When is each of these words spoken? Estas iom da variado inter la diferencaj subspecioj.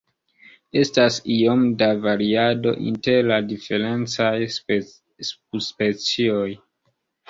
Estas 0.79 1.17
iom 1.33 1.61
da 1.83 1.91
variado 2.07 2.75
inter 2.93 3.23
la 3.29 3.39
diferencaj 3.53 4.35
subspecioj. 4.59 6.47